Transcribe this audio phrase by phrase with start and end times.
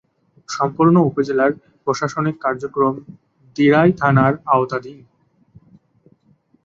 [0.49, 1.51] সম্পূর্ণ উপজেলার
[1.83, 2.93] প্রশাসনিক কার্যক্রম
[3.55, 4.99] দিরাই থানার আওতাধীন।